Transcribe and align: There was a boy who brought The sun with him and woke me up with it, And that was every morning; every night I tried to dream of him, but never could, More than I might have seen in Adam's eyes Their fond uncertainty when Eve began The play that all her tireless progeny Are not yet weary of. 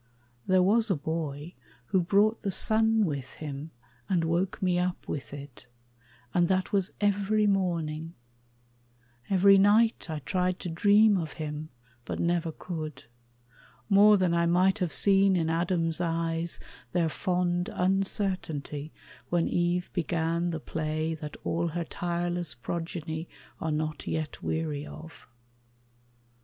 There 0.47 0.63
was 0.63 0.89
a 0.89 0.95
boy 0.95 1.53
who 1.89 2.01
brought 2.01 2.41
The 2.41 2.49
sun 2.49 3.05
with 3.05 3.33
him 3.33 3.69
and 4.09 4.23
woke 4.23 4.59
me 4.59 4.79
up 4.79 5.07
with 5.07 5.31
it, 5.31 5.67
And 6.33 6.47
that 6.47 6.73
was 6.73 6.93
every 6.99 7.45
morning; 7.45 8.15
every 9.29 9.59
night 9.59 10.09
I 10.09 10.17
tried 10.17 10.57
to 10.61 10.69
dream 10.69 11.19
of 11.19 11.33
him, 11.33 11.69
but 12.03 12.19
never 12.19 12.51
could, 12.51 13.03
More 13.91 14.17
than 14.17 14.33
I 14.33 14.47
might 14.47 14.79
have 14.79 14.91
seen 14.91 15.35
in 15.35 15.51
Adam's 15.51 16.01
eyes 16.01 16.59
Their 16.93 17.07
fond 17.07 17.69
uncertainty 17.71 18.91
when 19.29 19.47
Eve 19.47 19.91
began 19.93 20.49
The 20.49 20.59
play 20.59 21.13
that 21.13 21.37
all 21.43 21.67
her 21.67 21.83
tireless 21.85 22.55
progeny 22.55 23.29
Are 23.59 23.71
not 23.71 24.07
yet 24.07 24.41
weary 24.41 24.83
of. 24.83 25.27